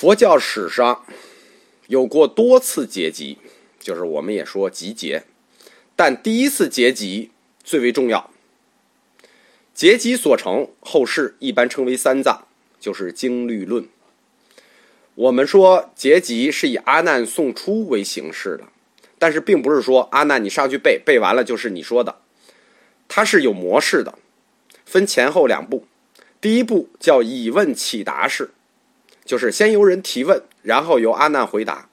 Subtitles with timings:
[0.00, 1.04] 佛教史上
[1.88, 3.36] 有过多次结集，
[3.78, 5.24] 就是我们也说集结，
[5.94, 7.32] 但第一次结集
[7.62, 8.30] 最为重要。
[9.74, 12.46] 结集所成，后世一般称为三藏，
[12.80, 13.86] 就是经律论。
[15.16, 18.68] 我们说结集是以阿难诵出为形式的，
[19.18, 22.20] 但是并不是说阿难你上去背，背完了就是你说的，
[23.06, 24.18] 它是有模式的，
[24.86, 25.84] 分前后两步。
[26.40, 28.52] 第一步叫以问起答式，
[29.24, 31.88] 就是先由人提问，然后由阿难回答。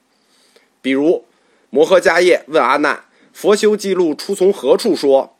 [0.81, 1.25] 比如
[1.69, 5.35] 摩诃迦叶问阿难：“佛修记录出从何处说？”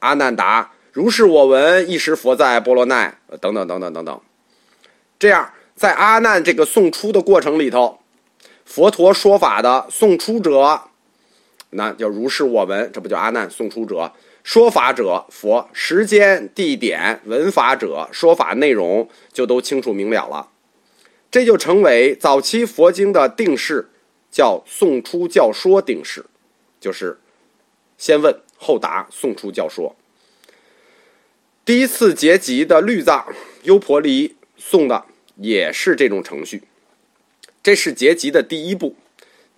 [0.00, 4.20] 阿难答：“如是我闻，一时佛在波罗奈。”等等等等等等。
[5.18, 8.00] 这样，在阿难这个送出的过程里头，
[8.64, 10.82] 佛陀说法的送出者，
[11.70, 14.12] 那叫如是我闻，这不叫阿难送出者。
[14.42, 20.48] 说法者佛，时间、地点、闻法者说法内容就都清楚明了了，
[21.30, 23.88] 这就成为早期佛经的定式，
[24.30, 26.24] 叫送出教说定式，
[26.80, 27.18] 就是
[27.96, 29.94] 先问后答，送出教说。
[31.64, 33.32] 第一次结集的律藏
[33.62, 35.04] 优婆离送的
[35.36, 36.64] 也是这种程序，
[37.62, 38.96] 这是结集的第一步，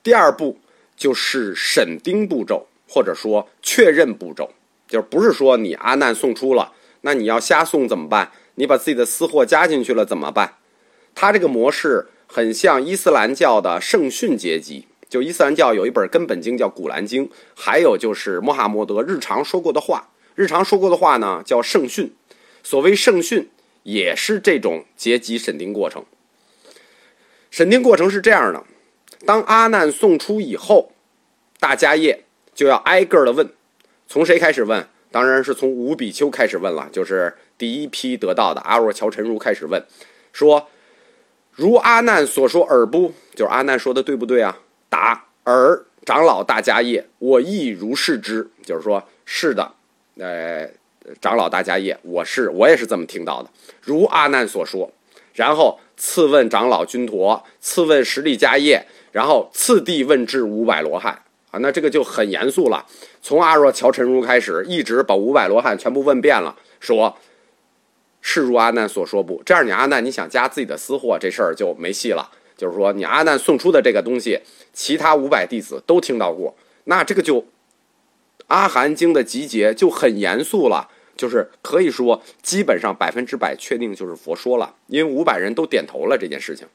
[0.02, 0.58] 第二步
[0.94, 4.52] 就是审定步骤，或者说确认步骤。
[4.88, 8.30] 就不是说你阿难送出了，那你要瞎送怎么办？
[8.56, 10.58] 你把自己的私货加进去了怎么办？
[11.14, 22.14] 他这个模式很像伊斯兰教的圣训阶级，就伊斯兰教有一本根本经叫《古兰经》，还有就是穆罕默德日常说过的话，日常说过的话呢叫圣训。
[22.62, 23.50] 所谓圣训，
[23.82, 26.04] 也是这种阶级审定过程。
[27.50, 28.64] 审定过程是这样的：
[29.26, 30.92] 当阿难送出以后，
[31.60, 33.50] 大家业就要挨个的问。
[34.06, 34.88] 从谁开始问？
[35.10, 39.84] 当然是从五比丘开始问了，就是第一批得到的阿若乔陈如开始问，
[40.32, 40.69] 说
[41.55, 43.12] ：“如阿难所说尔不？
[43.34, 44.58] 就是阿难说的对不对啊？”
[44.89, 49.72] 答：“尔，长老大家业，我亦如是之。”就是说，是的，
[50.19, 50.69] 呃，
[51.21, 53.50] 长老大家业，我是我也是这么听到的，
[53.81, 54.91] 如阿难所说。
[55.34, 61.22] 然后次问长老君陀，次问十力迦叶，然后次第问至五百罗汉。
[61.50, 62.87] 啊，那这个就很严肃了。
[63.21, 67.15] 从阿若乔陈如开始，一直把五百罗汉全部问遍了，说
[68.22, 69.43] 是如阿难所说不？
[69.44, 72.31] 这样你阿难你想加自己的私货，这事儿就没戏了。
[72.56, 74.41] 就是说，你阿难送出的这个东西，
[74.72, 77.44] 其他五百弟子都听到过，那这个就
[78.47, 86.66] 阿含经的集结就很严肃了，就是可以说基本上百分之百确定就是佛说了，因为五百人都点头了这件事情。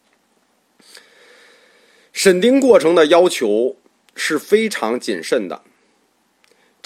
[2.13, 3.77] 审定过程的要求。
[4.19, 5.61] 是非常谨慎的，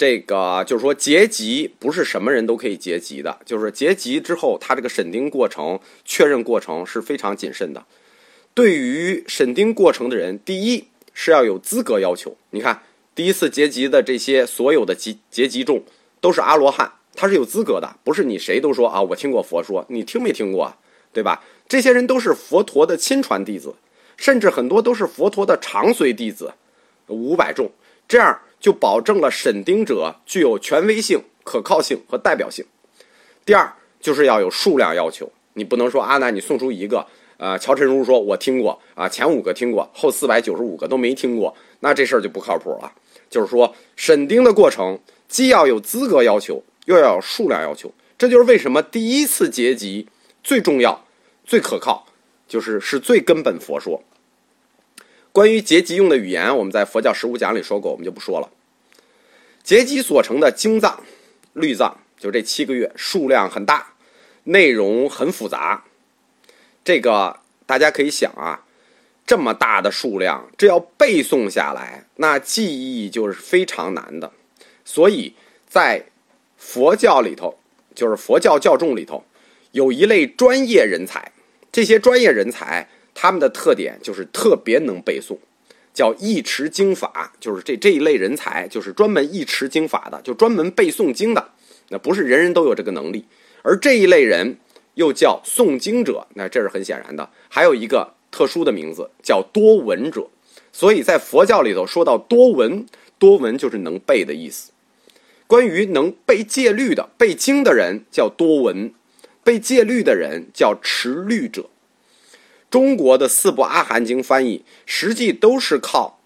[0.02, 7.86] 这个就是说结集不是什么人都可以结集的，就是结集之后，他这个审定过程、确认过程是非常谨慎的。
[8.52, 12.36] 对于审定过程的人，第一是要有资格要求。
[12.50, 12.82] 你看，
[13.14, 15.84] 第一次结集的这些所有的结结集众
[16.20, 20.76] 都是阿罗汉，他是有资格的，不是你谁都说啊，我听过佛说，你听没听过啊，
[21.12, 21.44] 对吧？
[21.68, 23.76] 这些人都是佛陀的亲传弟子，
[24.16, 26.54] 甚至很多都是佛陀的长随弟子。
[27.06, 27.70] 五百众，
[28.08, 32.64] 这样就保证了审定者具有权威性、可靠性和代表性。
[33.44, 37.04] 第二，就是要有数量要求，你不能说阿难你送出一个，
[37.38, 42.92] 呃，乔晨如说我听过啊，前五个听过，后四百九十五个都没听过，那这事儿就不靠谱了。
[43.28, 47.92] 就是说，审定的过程既要有资格要求，又要有数量要求。
[48.16, 50.06] 这就是为什么第一次结集
[50.44, 51.04] 最重要、
[51.44, 52.06] 最可靠，
[52.46, 54.00] 就是是最根本佛说。
[55.32, 58.50] 关于结集用的语言，我们在佛教十五讲里说过，我们就不说了。
[59.62, 61.02] 结集所成的经藏、
[61.54, 63.94] 律藏，就这七个月，数量很大，
[64.44, 65.84] 内容很复杂。
[66.84, 68.62] 这个大家可以想啊，
[69.26, 74.30] 这么大的数量，这要背诵下来，那记忆就是非常难的。
[74.84, 75.32] 所以
[75.66, 76.04] 在
[76.58, 77.58] 佛教里头，
[77.94, 79.24] 就是佛教教众里头，
[79.70, 81.32] 有一类专业人才，
[81.72, 82.86] 这些专业人才。
[83.14, 85.36] 他们的特点就是特别能背诵，
[85.92, 91.50] 叫一持经法，就是这这一类人才，就是专门一持经法的，就专门背诵经的。
[91.88, 93.26] 那不是人人都有这个能力，
[93.62, 94.56] 而这一类人
[94.94, 97.28] 又叫诵经者，那这是很显然的。
[97.48, 100.28] 还有一个特殊的名字叫多闻者，
[100.72, 102.86] 所以在佛教里头说到多闻，
[103.18, 104.72] 多闻就是能背的意思。
[105.46, 108.94] 关于能背戒律的、背经的人叫多闻，
[109.44, 111.68] 背戒律的人叫持律者。
[112.72, 116.18] 中国的四部阿含经翻译，实际都是靠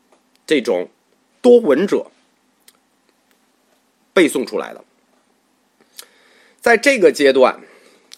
[0.47, 0.89] 这种
[1.43, 2.13] 多闻者
[4.15, 4.85] 背诵出来的。
[6.61, 7.59] 在这个阶段，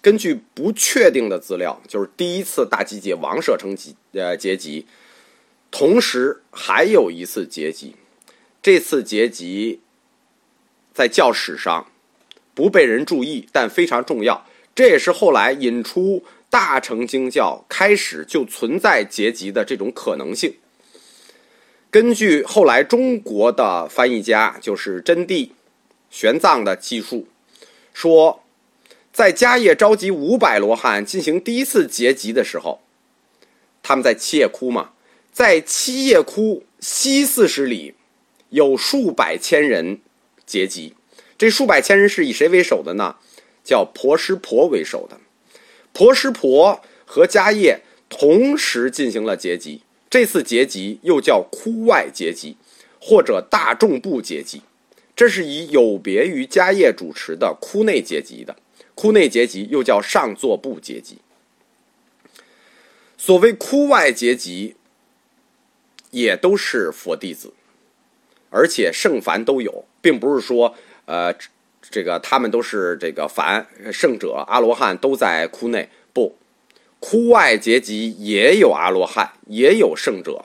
[0.03, 4.87] 根据不确定的资料，就是第一次大集结王舍城集呃结集，
[5.71, 7.97] 同时还有一次结集，
[8.61, 9.81] 这次结集
[10.93, 11.91] 在教史上
[12.53, 14.47] 不被人注意，但非常重要。
[14.75, 20.57] 这也是后来引出大乘经教开始就存在结集的这种可能性。
[21.91, 25.51] 根据后来中国的翻译家，就是真谛、
[26.11, 27.27] 玄奘的记述，
[27.93, 28.43] 说。
[29.11, 32.81] 在迦叶召集五百罗汉进行第一次结集的时候，
[33.83, 34.93] 他们在七叶窟嘛，
[35.33, 37.95] 在七叶窟西四十里，
[38.51, 39.99] 有数百千人
[40.47, 40.95] 结集。
[41.37, 43.17] 这数百千人是以谁为首的呢？
[43.65, 45.19] 叫婆师婆为首的。
[45.99, 49.83] 婆师婆和迦叶同时进行了结集。
[50.09, 52.57] 这次结集又叫窟外结集，
[53.01, 54.63] 或者大众部结集。
[55.17, 58.55] 这是以有别于迦叶主持的窟内结集的。
[58.95, 61.19] 窟内结集又叫上座部结集。
[63.17, 64.77] 所谓窟外结集，
[66.13, 67.53] 也都是佛弟子，
[68.51, 71.35] 而且圣凡都有，并不是说呃，
[71.83, 75.89] 这个他们都是这个凡圣者阿罗汉都在窟内。
[76.13, 76.37] 不，
[77.01, 80.45] 窟外结集也有阿罗汉，也有圣者。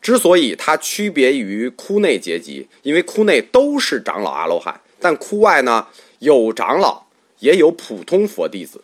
[0.00, 5.86] 之所以它区别于窟内结集，因为窟内都是长老阿罗汉，但窟外呢
[6.18, 7.02] 有长老。
[7.38, 8.80] 也有普通佛弟子，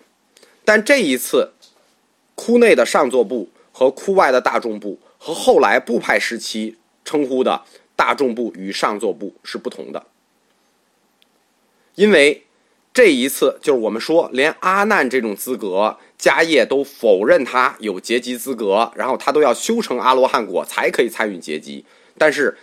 [0.65, 1.53] 但这一次，
[2.35, 7.63] 窟内的上座部和窟外的大众部和后来部派时期称呼的
[7.95, 10.05] 大众部与上座部是不同的，
[11.99, 12.45] 因为
[12.95, 21.85] 这一次就是我们说，连阿难这种资格，迦叶都否认他有结集资格，然后他都要修成阿罗汉果才可以参与结集，
[22.17, 22.57] 但是。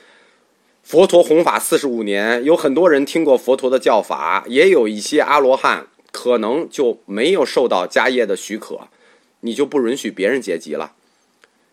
[0.88, 8.82] 佛陀弘法四十五年，有很多人听过佛陀的教法，也有一些阿罗汉可能就没有受到迦叶的许可，
[9.40, 10.92] 你就不允许别人结集了。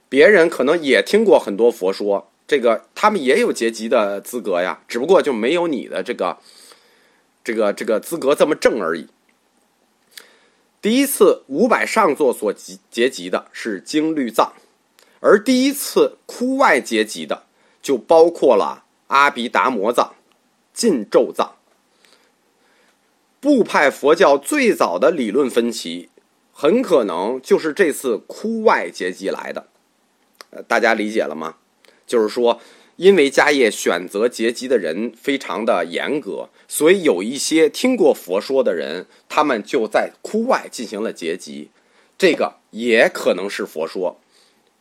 [0.08, 6.38] 别人可能也听过很多佛说，这个他们也有结集的资格呀，只不过就没有你的这个
[7.44, 9.08] 这个这个资格这么正而已。
[10.80, 14.52] 第一次五百上座所结结集的是经律藏，
[15.20, 17.44] 而第一次窟外结集的
[17.80, 18.84] 就包括了。
[19.08, 20.14] 阿毗达摩藏、
[20.72, 21.56] 禁咒藏，
[23.40, 26.08] 部派佛教最早的理论分歧，
[26.50, 29.66] 很可能就是这次窟外结集来的。
[30.66, 31.56] 大家理解了吗？
[32.06, 32.58] 就是说，
[32.96, 41.70] 因为迦叶选择结集的人非常的严格，所以有一些听过佛说的人，他们就在窟外进行了结集。
[42.16, 44.18] 这个也可能是佛说。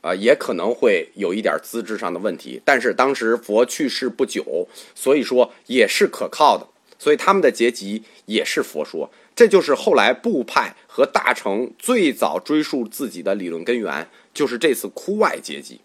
[0.02, 6.68] 啊，也可能会有一点资质上的问题，但是当时佛去世不久，所以说也是可靠的，
[6.98, 15.82] 所以他们的结集也是佛说，这就是后来部派和大乘最早追溯自己的理论根源，就是这次窟外结集。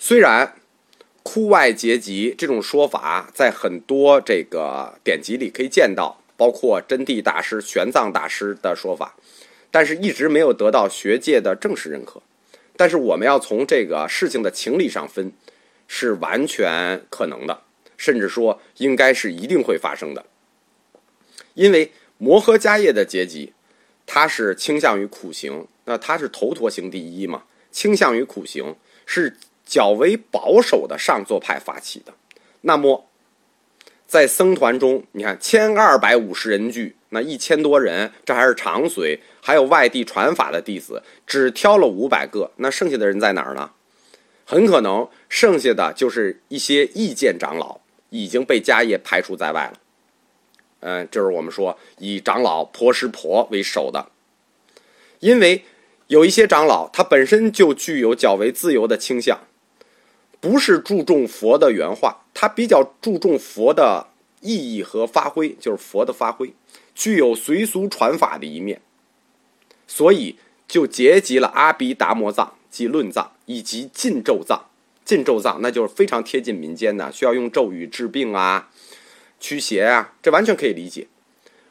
[0.00, 0.52] 虽然
[1.22, 9.14] 窟外结集这种说法在很多这个典籍里可以见到，包括真谛大师、玄奘大师的说法，
[9.70, 12.22] 但是一直没有得到学界的正式认可。
[12.76, 15.32] 但是我们要从这个事情的情理上分，
[15.86, 17.62] 是完全可能的，
[17.96, 20.24] 甚至说应该是一定会发生的。
[21.54, 23.52] 因为摩诃迦叶的结集，
[24.06, 32.12] 它是倾向于苦行，那它是头陀行第一嘛，倾向于苦行，是较为保守的上座派发起的。
[32.62, 33.06] 那么，
[34.06, 36.96] 在僧团中，你看千二百五十人聚。
[37.14, 42.50] 那一千多人，这还是长随，还有外地传法的弟子，只挑了五百个。
[42.56, 43.72] 那剩下的人在哪儿呢？
[44.46, 49.78] 很可能剩下的就是一些意见长老已经被迦叶排除在外了。
[50.80, 54.08] 嗯，就是我们说以长老婆师婆为首的，
[55.20, 55.64] 因为
[56.06, 59.38] 有一些长老他本身就具有较为自由的倾向，
[60.42, 64.08] 不是注重佛的原话，他比较注重佛的
[64.40, 66.52] 意义和发挥，就是佛的发挥。
[66.96, 68.82] 具有随俗传法的一面，
[69.86, 74.66] 所以就结集了阿毗达摩藏即论藏以及禁咒藏。
[75.04, 78.68] 禁咒藏那就是非常贴近民间的，需要用咒语治病啊、
[79.38, 81.06] 驱邪啊，这完全可以理解。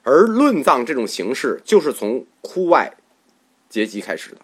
[0.03, 2.95] 而论藏这种形式就是从窟外
[3.69, 4.37] 结集开始的，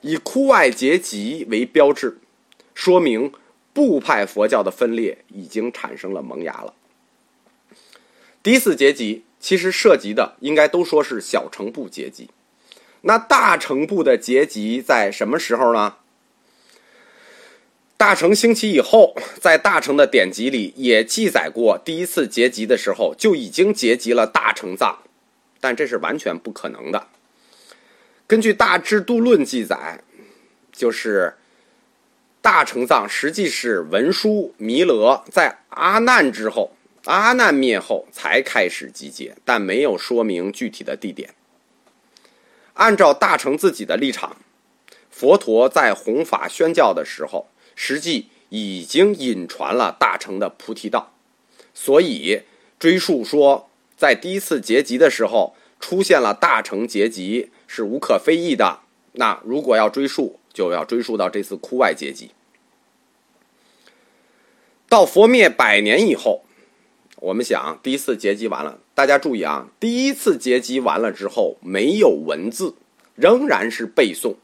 [0.00, 2.18] 以窟外结集为标志，
[2.74, 3.32] 说明
[3.72, 6.74] 部派佛教的分裂已经产生了萌芽了。
[8.42, 9.24] 第一次结集。
[9.42, 12.30] 其实涉及的应该都说是小乘部结集，
[13.00, 15.96] 那大乘部的结集在什么时候呢？
[17.96, 24.96] 大乘兴起以后，在大乘的典籍里也记载过，第一次结集的时候就已经结集了大乘藏，
[25.60, 27.08] 但这是完全不可能的。
[28.28, 30.04] 根据《大智度论》记载，
[30.70, 31.34] 就是
[32.42, 36.72] 大成藏实际是文殊弥勒在阿难之后，
[37.04, 41.36] 阿难灭后才开始集结，但没有说明具体的地点。
[42.74, 44.38] 按照大成自己的立场，
[45.08, 47.46] 佛陀在弘法宣教的时候，
[47.76, 51.14] 实际已经隐传了大成的菩提道，
[51.72, 52.42] 所以
[52.80, 58.80] 追溯说，在第一次结集的时候出现了大成结集是无可非议的。
[59.12, 62.30] 那如果要追溯，就要追溯到这次窟外结集。
[64.88, 66.44] 到佛灭百年以后，
[67.16, 68.78] 我们想第一次结集完了。
[68.94, 72.74] 大家注意啊，第一次结集完了之后没有文字，
[73.14, 74.34] 仍然是背诵。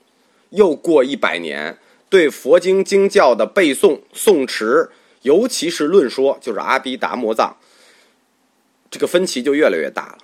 [0.50, 4.88] 又过一百年，对佛经经教的背诵诵持，
[5.20, 7.58] 尤其是论说，就是阿毗达摩藏，
[8.90, 10.18] 这个分歧就越来越大了。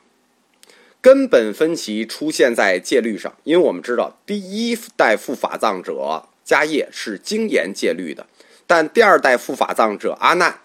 [1.05, 8.27] 根本分歧出现在戒律上，因为我们知道第一代护法藏者迦叶是精研戒律的，
[8.67, 10.61] 但第二代护法藏者阿难。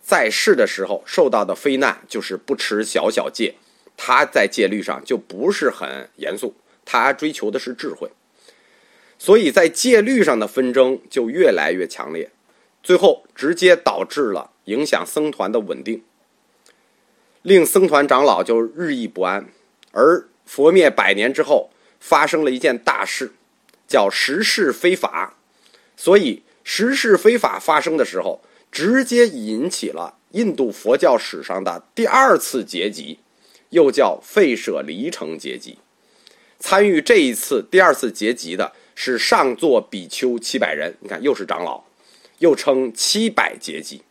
[0.00, 3.56] 在世的时候受到的非难就是不持小小戒，
[3.96, 6.54] 他在戒律上就不是很严肃，
[6.84, 8.08] 他追求的是智慧，
[9.18, 12.30] 所以在戒律上的纷争就越来越强烈，
[12.80, 16.04] 最后直接导致了影响僧团的稳定，
[17.42, 19.48] 令僧团长老就日益不安。
[19.92, 23.32] 而佛灭百年之后，发生了一件大事，
[23.88, 25.36] 叫十事非法，
[25.96, 28.40] 所以十事非法发生的时候。
[28.72, 33.18] 直接引起了印度佛教史上的第二次结集，
[33.70, 35.78] 又叫费舍离城结集。
[36.60, 41.82] 参与这一次第二次结集的是上座比丘七百人，你看又是长老，
[42.38, 44.02] 又称七百结集。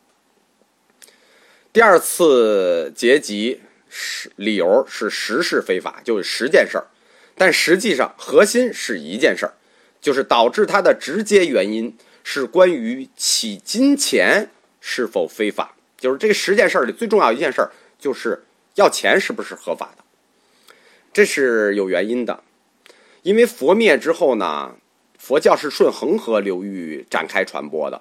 [1.72, 6.88] 第二次结集是理由是十事非法，就是十件事儿，
[7.36, 9.54] 但实际上核心是一件事儿，
[10.00, 11.98] 就是导致它的直接原因。
[12.22, 17.68] 是关于起金钱是否非法，就是这十件事里最重要一件事，
[17.98, 18.44] 就是
[18.76, 20.04] 要钱是不是合法的。
[21.12, 22.44] 这是有原因的，
[23.24, 24.76] 因为佛灭之后呢，
[25.18, 28.00] 佛教是顺恒河流域展开传播的，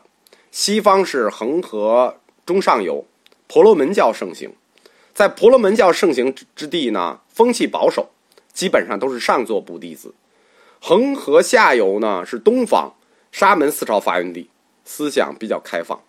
[0.51, 3.07] 西方是恒河中上游，
[3.47, 4.53] 婆罗门教盛行，
[5.19, 8.11] 在婆罗门教盛行之之地呢，风气保守，
[8.53, 10.15] 基本上都是上座部弟子。
[10.81, 12.95] 恒河下游呢是东方。
[13.33, 14.49] 沙门思潮发源地，
[14.85, 16.01] 思想比较开放，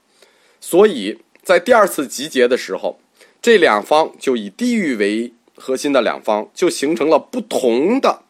[0.61, 2.99] 所以在第二次集结的时候，
[3.41, 8.21] 这两方就以地域为核心的两方就形成了不同的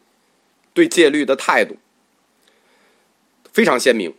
[0.72, 1.76] 对戒律的态度，
[3.52, 4.14] 非常鲜明。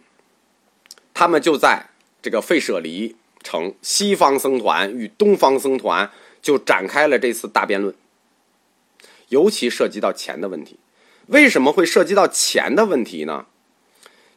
[1.11, 1.87] 他们就在
[2.21, 6.09] 这个费舍离城，西方僧团与东方僧团
[6.41, 7.93] 就展开了这次大辩论，
[9.29, 10.79] 尤其涉及到钱的问题。
[11.27, 13.45] 为什么会涉及到钱的问题呢？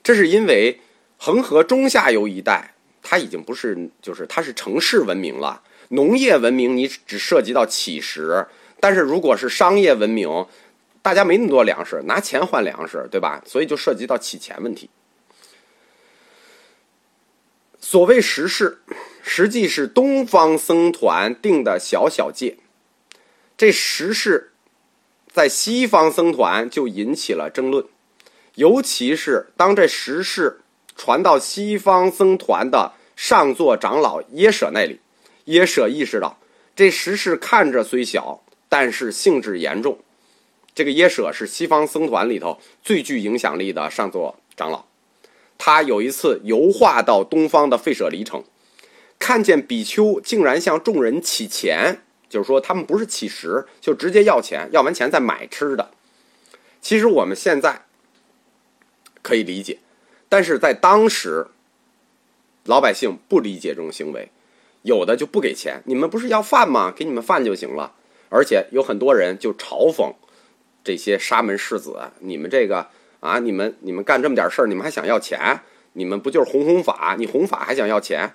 [0.03, 0.81] 这是因为
[1.17, 5.63] 恒河中下游一带，它已经不是，就是它是城市文明了。
[5.89, 8.47] 农业文明你只涉及到乞食，
[8.81, 10.47] 但是如果是商业文明，
[11.03, 13.43] 大家没那么多粮食，拿钱换粮食，对吧？
[13.47, 14.89] 所以就涉及到乞钱问题。
[17.81, 18.79] 所谓时事，
[19.27, 22.59] 实际是东方僧团定的小小戒。
[23.57, 24.53] 这十事
[25.33, 27.87] 在西方僧团就引起了争论。
[28.57, 30.61] 尤其是当这实事
[30.95, 35.01] 传到西方僧团的上座长老耶舍那里，
[35.47, 36.39] 耶舍意识到
[36.77, 39.99] 这实事看着虽小，但是性质严重。
[40.75, 44.85] 这个耶舍是西方僧团里头最具影响力的上座长老，
[45.57, 48.45] 他有一次游化到东方的费舍离城，
[49.25, 55.93] 看见比丘竟然向众人乞钱，就是说他们不是乞食，就直接要钱，要完钱再买吃的。
[56.83, 57.87] 其实我们现在。
[59.23, 59.79] 可以理解，
[60.29, 61.47] 但是在当时，
[62.65, 64.29] 老百姓不理解这种行为，
[64.83, 65.83] 有的就不给钱。
[65.87, 66.93] 你们不是要饭吗？
[66.95, 67.95] 给你们饭就行了。
[68.29, 70.13] 而且有很多人就嘲讽
[70.85, 72.89] 这些沙门世子：“你们这个
[73.21, 75.63] 啊，你们你们干这么点事儿，你们还想要钱？
[75.95, 77.17] 你们不就是弘弘法？
[77.19, 78.35] 你弘法还想要钱？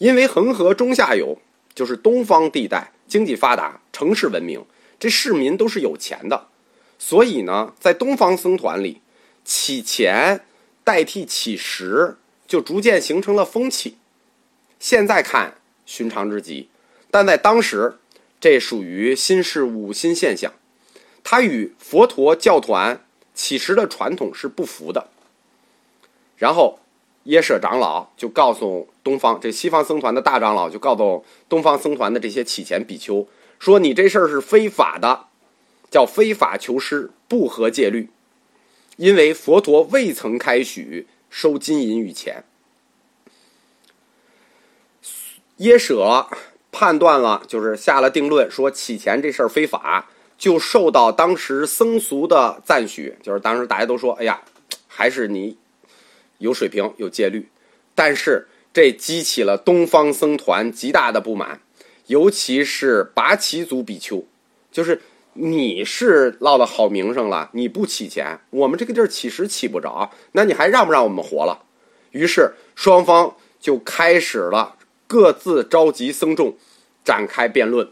[0.00, 1.38] 因为恒河中下游
[1.74, 4.64] 就是东方地带，经济发达，城市文明，
[4.98, 6.48] 这市民都是有钱的，
[6.98, 9.00] 所以呢，在东方僧团里。”
[9.42, 10.44] 乞钱
[10.84, 13.96] 代替乞食，就逐渐形成了风气。
[14.78, 16.68] 现在看寻常之极，
[17.10, 17.98] 但在当时，
[18.38, 20.52] 这属于新事物、新现象。
[21.24, 23.04] 它与佛陀教团
[23.34, 25.08] 乞食的传统是不符的。
[26.36, 26.80] 然后
[27.24, 35.26] 耶舍长老就告诉东方这西方僧团的大长老，就告诉东方僧团的这些乞钱比丘说：“你这事儿是非法的。”
[35.90, 38.10] 叫非法求师，不合戒律。
[38.96, 42.44] 因为佛陀未曾开许收金银与钱，
[45.56, 46.28] 耶舍
[46.70, 50.08] 判断了，就是下了定论，说起钱这事儿非法，
[50.38, 54.40] 就受到当时僧俗的赞许，就是当时大家都说：“哎呀，
[54.86, 55.56] 还是你
[56.40, 57.48] 有水平、有戒律。”
[57.94, 61.60] 但是这激起了东方僧团极大的不满，
[62.06, 64.24] 尤其是拔旗族比丘，
[64.72, 65.00] 就是
[65.34, 71.64] 你是落了好名声了，你不起钱，我们这个地儿起食起不着，那你还让不让我们活了？
[72.10, 76.56] 于是双方就开始了各自召集僧众，
[77.04, 77.88] 展开辩论。